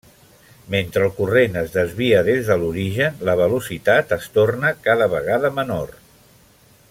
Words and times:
Mentre 0.75 1.03
el 1.07 1.11
corrent 1.17 1.59
es 1.61 1.73
desvia 1.75 2.23
des 2.29 2.49
de 2.49 2.57
l'origen, 2.63 3.21
la 3.29 3.37
velocitat 3.43 4.17
es 4.19 4.27
torna 4.39 4.75
cada 4.89 5.11
vegada 5.13 5.53
menor. 5.61 5.93